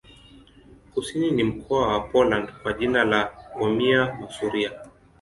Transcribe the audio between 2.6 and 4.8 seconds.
kwa jina la Warmia-Masuria.